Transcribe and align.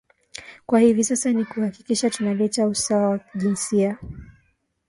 Kwa 0.65 0.79
hivi 0.79 1.03
sasa 1.03 1.31
ni 1.31 1.45
kuhakikisha 1.45 2.09
tunaleta 2.09 2.67
usawa 2.67 3.09
wa 3.09 3.19
kijinsia 3.19 3.97